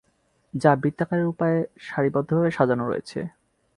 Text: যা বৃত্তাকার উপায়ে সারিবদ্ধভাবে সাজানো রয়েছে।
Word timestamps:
যা 0.53 0.71
বৃত্তাকার 0.81 1.21
উপায়ে 1.25 1.59
সারিবদ্ধভাবে 1.79 2.49
সাজানো 2.51 2.85
রয়েছে। 2.87 3.19